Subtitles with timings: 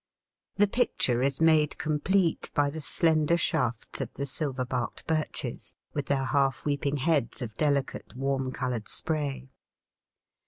[0.55, 6.07] The picture is made complete by the slender shafts of the silver barked birches, with
[6.07, 9.51] their half weeping heads of delicate, warm coloured spray.